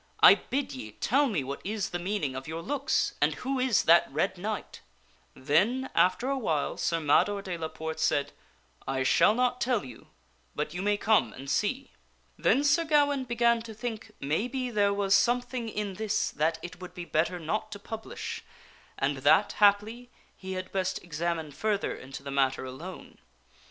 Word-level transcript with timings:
I 0.21 0.33
bid 0.33 0.73
ye 0.73 0.93
tell 0.93 1.27
me 1.27 1.43
what 1.43 1.61
is 1.63 1.91
the 1.91 1.99
meaning 1.99 2.35
of 2.35 2.47
your 2.47 2.63
looks, 2.63 3.13
and 3.21 3.35
who 3.35 3.59
is 3.59 3.83
that 3.83 4.11
red 4.11 4.35
knight!" 4.35 4.81
Then 5.35 5.91
after 5.93 6.27
a 6.27 6.39
while 6.39 6.75
Sir 6.77 6.99
Mador 6.99 7.43
de 7.43 7.55
la 7.55 7.67
Porte 7.67 7.99
said," 7.99 8.31
I 8.97 9.03
shall 9.03 9.35
not 9.35 9.61
tell 9.61 9.85
you, 9.85 10.07
but 10.55 10.73
you 10.73 10.81
may 10.81 10.97
come 10.97 11.33
and 11.33 11.47
see." 11.47 11.91
Then 12.35 12.63
Sir 12.63 12.83
Gawaine 12.83 13.25
began 13.25 13.61
to 13.61 13.75
think 13.75 14.11
maybe 14.19 14.71
there 14.71 14.91
was 14.91 15.13
something 15.13 15.69
in 15.69 15.93
this 15.93 16.31
that 16.31 16.57
it 16.63 16.81
would 16.81 16.95
be 16.95 17.05
better 17.05 17.39
not 17.39 17.71
to 17.71 17.77
publish, 17.77 18.43
and 18.97 19.17
that, 19.17 19.51
haply, 19.59 20.09
he 20.35 20.53
had 20.53 20.71
best 20.71 20.99
ex 21.03 21.19
amine 21.21 21.51
further 21.53 21.93
into 21.95 22.23
the 22.23 22.31
matter 22.31 22.65
alone. 22.65 23.19